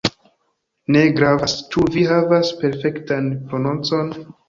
[0.95, 4.15] Ne gravas, ĉu vi havas perfektan prononcon.